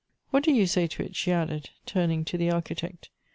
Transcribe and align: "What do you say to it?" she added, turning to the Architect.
"What 0.31 0.41
do 0.43 0.51
you 0.51 0.65
say 0.65 0.87
to 0.87 1.03
it?" 1.03 1.15
she 1.15 1.31
added, 1.31 1.69
turning 1.85 2.25
to 2.25 2.35
the 2.35 2.49
Architect. 2.49 3.11